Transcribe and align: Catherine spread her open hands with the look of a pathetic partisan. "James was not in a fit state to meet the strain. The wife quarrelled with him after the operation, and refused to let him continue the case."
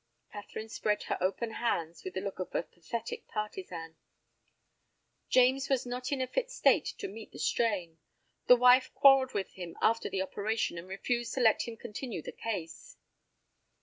Catherine 0.33 0.67
spread 0.69 1.03
her 1.03 1.17
open 1.21 1.51
hands 1.51 2.03
with 2.03 2.15
the 2.15 2.21
look 2.21 2.39
of 2.39 2.55
a 2.55 2.63
pathetic 2.63 3.27
partisan. 3.27 3.97
"James 5.29 5.69
was 5.69 5.85
not 5.85 6.11
in 6.11 6.21
a 6.21 6.25
fit 6.27 6.49
state 6.49 6.85
to 6.97 7.07
meet 7.07 7.31
the 7.31 7.37
strain. 7.37 7.99
The 8.47 8.55
wife 8.55 8.91
quarrelled 8.95 9.35
with 9.35 9.51
him 9.51 9.77
after 9.79 10.09
the 10.09 10.23
operation, 10.23 10.79
and 10.79 10.87
refused 10.87 11.35
to 11.35 11.41
let 11.41 11.67
him 11.67 11.77
continue 11.77 12.23
the 12.23 12.31
case." 12.31 12.97